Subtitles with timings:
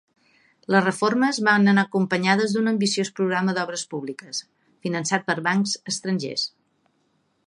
[0.75, 4.41] Les reformes van anar acompanyades d'un ambiciós programa d'obres públiques,
[4.87, 6.47] finançat per bancs estrangers.